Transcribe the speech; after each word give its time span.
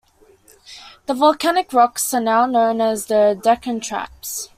The 1.05 1.13
volcanic 1.13 1.73
rocks 1.73 2.11
are 2.11 2.19
now 2.19 2.47
known 2.47 2.81
as 2.81 3.05
the 3.05 3.39
Deccan 3.39 3.81
Traps. 3.81 4.49